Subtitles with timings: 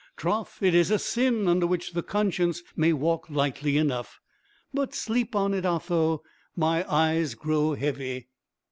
[0.17, 4.19] Troth, it is a sin under which the conscience may walk lightly enough.
[4.73, 6.23] But sleep on it, Otho;
[6.55, 8.29] my eyes grow heavy."